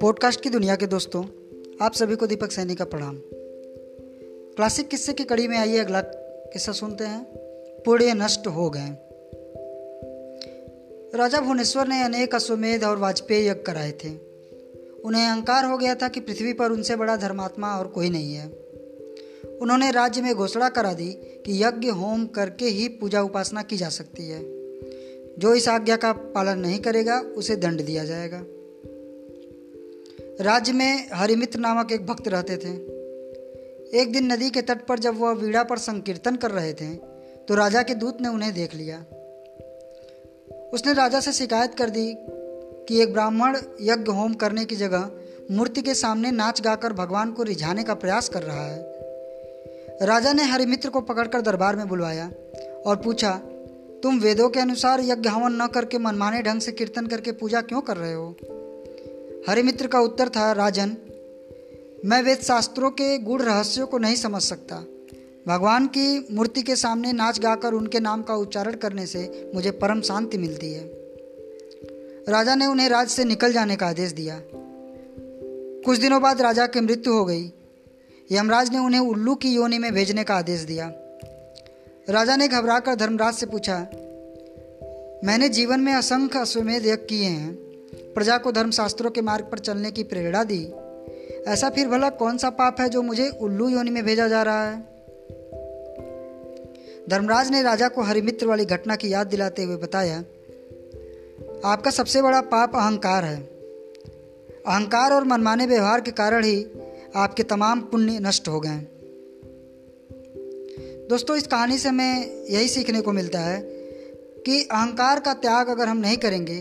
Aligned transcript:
Podcast 0.00 0.40
की 0.40 0.50
दुनिया 0.50 0.76
के 0.76 0.86
दोस्तों, 0.86 1.24
आप 1.82 1.94
सभी 1.94 2.16
को 2.16 2.26
दीपक 2.26 2.52
सैनी 2.52 2.74
का 2.74 2.84
प्रणाम। 2.84 3.22
क्लासिक 4.56 4.88
किस्से 4.88 5.12
की 5.12 5.24
कड़ी 5.24 5.48
में 5.48 5.58
आइए, 5.58 5.78
अगला 5.78 6.00
किस्सा 6.52 6.72
सुनते 6.72 7.04
हैं। 7.04 7.26
पुण्य 7.86 8.14
नष्ट 8.14 8.46
हो 8.46 8.70
गए। 8.70 8.96
राजा 11.18 11.40
भुवनेश्वर 11.40 11.88
ने 11.88 12.02
अनेक 12.02 12.34
अश्वमेध 12.34 12.84
और 12.84 12.98
वाजपेयी 12.98 13.48
यज्ञ 13.48 13.62
कराए 13.62 13.90
थे। 13.90 14.10
उन्हें 15.04 15.26
अहंकार 15.26 15.64
हो 15.64 15.78
गया 15.78 15.94
था 15.94 16.08
कि 16.08 16.20
पृथ्वी 16.20 16.52
पर 16.52 16.70
उनसे 16.70 16.96
बड़ा 16.96 17.16
धर्मात्मा 17.16 17.78
और 17.78 17.86
कोई 17.86 18.10
नहीं 18.10 18.34
है। 18.34 18.71
उन्होंने 19.62 19.90
राज्य 19.90 20.22
में 20.22 20.34
घोषणा 20.34 20.68
करा 20.68 20.92
दी 20.92 21.10
कि 21.46 21.62
यज्ञ, 21.64 21.88
होम 21.88 22.26
करके 22.26 22.64
ही 22.66 22.88
पूजा 22.88 23.22
उपासना 23.22 23.62
की 23.62 23.76
जा 23.76 23.88
सकती 23.88 24.28
है। 24.28 24.40
जो 25.38 25.54
इस 25.54 25.68
आज्ञा 25.68 25.96
का 25.96 26.12
पालन 26.12 26.58
नहीं 26.58 26.78
करेगा, 26.78 27.18
उसे 27.20 27.56
दंड 27.56 27.82
दिया 27.82 28.04
जाएगा। 28.04 28.42
राज्य 30.40 30.72
में 30.72 31.08
हरिमित्र 31.12 31.58
नामक 31.58 31.92
एक 31.92 32.06
भक्त 32.06 32.28
रहते 32.28 32.56
थे। 32.56 32.70
एक 34.00 34.12
दिन 34.12 34.32
नदी 34.32 34.50
के 34.50 34.62
तट 34.62 34.84
पर 34.86 34.98
जब 34.98 35.18
वह 35.18 35.32
वीड़ा 35.32 35.62
पर 35.62 35.78
संकीर्तन 35.78 36.36
कर 36.36 36.50
रहे 36.50 36.72
थे 36.72 36.94
तो 37.48 37.54
राजा 37.54 37.82
के 37.82 37.94
दूत 37.94 38.20
ने 38.20 38.28
उन्हें 38.28 38.52
देख 38.54 38.74
लिया। 38.74 38.98
उसने 40.74 40.92
राजा 40.92 41.20
से 41.20 41.32
शिकायत 41.32 41.74
कर 41.74 41.90
दी 41.90 42.14
कि 42.18 43.00
एक 43.02 43.12
ब्राह्मण 43.12 43.56
यज्ञ, 43.80 44.12
होम 44.12 44.34
करने 44.34 44.64
की 44.64 44.76
जगह 44.76 45.10
मूर्ति 45.50 45.82
के 45.82 45.94
सामने 45.94 46.30
नाच 46.30 46.60
गाकर 46.60 46.92
भगवान 46.92 47.32
को 47.32 47.42
रिझाने 47.42 47.82
का 47.84 47.94
प्रयास 47.94 48.28
कर 48.28 48.42
रहा 48.42 48.66
है। 48.66 48.91
राजा 50.02 50.32
ने 50.32 50.42
हरिमित्र 50.42 50.88
को 50.88 51.00
पकड़कर 51.00 51.40
दरबार 51.40 51.76
में 51.76 51.88
बुलवाया 51.88 52.30
और 52.86 52.96
पूछा, 52.96 53.30
तुम 54.02 54.18
वेदों 54.18 54.48
के 54.48 54.60
अनुसार 54.60 55.00
यज्ञ 55.00 55.28
हवन 55.28 55.62
न 55.62 55.66
करके 55.66 55.98
मनमाने 55.98 56.42
ढंग 56.42 56.60
से 56.60 56.72
कीर्तन 56.72 57.06
करके 57.06 57.32
पूजा 57.32 57.60
क्यों 57.60 57.80
कर 57.80 57.96
रहे 57.96 58.14
हो? 58.14 58.36
हरिमित्र 59.48 59.86
का 59.86 60.00
उत्तर 60.00 60.28
था, 60.28 60.52
राजन, 60.52 60.96
मैं 62.04 62.22
वेद 62.22 62.38
शास्त्रों 62.38 62.90
के 62.90 63.18
गुड़ 63.18 63.42
रहस्यों 63.42 63.86
को 63.86 63.98
नहीं 63.98 64.16
समझ 64.16 64.42
सकता। 64.42 64.76
भगवान 65.48 65.86
की 65.86 66.26
मूर्ति 66.30 66.62
के 66.62 66.76
सामने 66.76 67.12
नाच 67.12 67.40
गाकर 67.40 67.72
उनके 67.72 68.00
नाम 68.00 68.22
का 68.22 68.34
उच्चारण 68.34 68.74
करने 68.74 69.06
से 69.06 69.50
मुझे 69.54 69.70
परम 69.70 70.00
शांति 70.00 70.38
मिलती 70.38 70.72
है। 70.72 70.84
राजा 72.28 72.54
ने 72.54 72.66
उन्हें 72.66 72.88
राज 72.88 73.08
से 73.08 73.24
निकल 73.24 73.52
जाने 73.52 73.76
का 73.76 73.86
आदेश 73.86 74.12
दिया। 74.12 74.40
कुछ 75.84 75.98
दिनों 75.98 76.22
बाद 76.22 76.42
राजा 76.42 76.66
की 76.66 76.80
मृत्यु 76.80 77.12
हो 77.12 77.24
गई। 77.24 77.52
यमराज 78.32 78.70
ने 78.72 78.78
उन्हें 78.78 79.00
उल्लू 79.00 79.34
की 79.34 79.54
योनि 79.54 79.78
में 79.78 79.92
भेजने 79.94 80.24
का 80.24 80.34
आदेश 80.34 80.60
दिया। 80.60 80.92
राजा 82.08 82.36
ने 82.36 82.48
घबराकर 82.48 82.94
धर्मराज 82.94 83.34
से 83.34 83.46
पूछा, 83.46 83.78
मैंने 85.24 85.48
जीवन 85.48 85.80
में 85.80 85.92
असंख्य 85.92 86.38
अश्वमेध 86.38 86.86
यज्ञ 86.86 87.06
किए 87.06 87.24
हैं। 87.24 87.54
प्रजा 88.14 88.38
को 88.38 88.52
धर्मशास्त्रों 88.52 89.10
के 89.10 89.20
मार्ग 89.20 89.44
पर 89.44 89.58
चलने 89.58 89.90
की 89.90 90.02
प्रेरणा 90.02 90.44
दी। 90.44 90.62
ऐसा 91.46 91.70
फिर 91.70 91.88
भला 91.88 92.08
कौन 92.08 92.38
सा 92.38 92.50
पाप 92.50 92.80
है 92.80 92.88
जो 92.88 93.02
मुझे 93.02 93.28
उल्लू 93.40 93.68
योनि 93.68 93.90
में 93.90 94.04
भेजा 94.04 94.28
जा 94.28 94.42
रहा 94.42 94.64
है? 94.64 94.80
धर्मराज 97.08 97.50
ने 97.50 97.62
राजा 97.62 97.88
को 97.88 98.02
हरिमित्र 98.02 98.46
वाली 98.46 98.64
घटना 98.64 98.96
की 98.96 99.12
याद 99.12 99.26
दिलाते 99.26 99.62
हुए 99.62 99.76
बताया, 99.76 100.18
आपका 101.64 101.90
सबसे 101.90 102.22
बड़ा 102.22 102.40
पाप 102.40 102.76
अहंकार 102.76 103.24
है। 103.24 103.36
अहंकार 104.66 105.12
और 105.12 105.24
मनमाने 105.24 105.66
व्यवहार 105.66 106.00
के 106.00 106.10
कारण 106.10 106.44
ही 106.44 106.56
आपके 107.16 107.42
तमाम 107.42 107.80
पुण्य 107.80 108.18
नष्ट 108.18 108.48
हो 108.48 108.60
गए 108.60 108.78
दोस्तों, 111.08 111.36
इस 111.36 111.46
कहानी 111.46 111.78
से 111.78 111.88
हमें 111.88 112.46
यही 112.50 112.68
सीखने 112.68 113.00
को 113.00 113.12
मिलता 113.12 113.40
है 113.40 113.60
कि 114.46 114.62
अहंकार 114.62 115.20
का 115.20 115.34
त्याग 115.34 115.68
अगर 115.68 115.88
हम 115.88 115.96
नहीं 115.96 116.16
करेंगे 116.16 116.60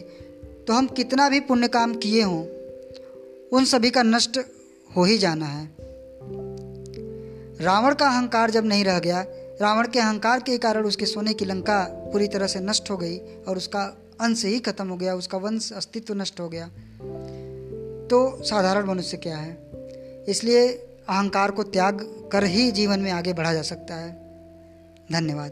तो 0.67 0.73
हम 0.73 0.87
कितना 0.87 1.29
भी 1.29 1.39
पुण्य 1.39 1.67
काम 1.67 1.93
किए 1.95 2.21
हों, 2.21 2.41
उन 3.49 3.65
सभी 3.65 3.89
का 3.89 4.03
नष्ट 4.03 4.39
हो 4.89 5.03
ही 5.03 5.17
जाना 5.17 5.45
है। 5.45 5.65
रावण 7.61 7.93
का 7.93 8.07
अहंकार 8.07 8.51
जब 8.51 8.65
नहीं 8.65 8.83
रह 8.83 8.99
गया, 8.99 9.25
रावण 9.61 9.87
के 9.87 9.99
अहंकार 9.99 10.39
के 10.39 10.57
कारण 10.57 10.85
उसके 10.85 11.05
सोने 11.05 11.33
की 11.33 11.45
लंका 11.45 11.83
पूरी 12.13 12.27
तरह 12.27 12.47
से 12.47 12.59
नष्ट 12.59 12.89
हो 12.91 12.97
गई 12.97 13.17
और 13.47 13.57
उसका 13.57 13.81
अंश 14.21 14.45
ही 14.45 14.59
खत्म 14.59 14.87
हो 14.87 14.97
गया, 14.97 15.15
उसका 15.15 15.37
वंश, 15.37 15.71
अस्तित्व 15.73 16.13
नष्ट 16.13 16.39
हो 16.39 16.49
गया। 16.49 16.67
तो 18.07 18.43
साधारण 18.43 18.87
मनुष्य 18.87 19.17
क्या 19.17 19.37
है? 19.37 19.70
इसलिए 20.27 20.67
अहंकार 21.09 21.51
को 21.51 21.63
त्याग 21.63 22.01
कर 22.31 22.43
ही 22.43 22.71
जीवन 22.71 22.99
में 22.99 23.11
आगे 23.11 23.33
बढ़ा 23.33 23.53
जा 23.53 23.61
सकता 23.61 23.95
है। 23.95 24.11
धन्यवाद। 25.11 25.51